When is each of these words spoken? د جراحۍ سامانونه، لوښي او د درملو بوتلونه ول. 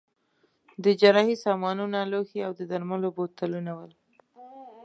د 0.83 0.85
جراحۍ 1.01 1.35
سامانونه، 1.45 1.97
لوښي 2.11 2.39
او 2.47 2.51
د 2.59 2.61
درملو 2.71 3.09
بوتلونه 3.17 3.71
ول. 3.77 3.91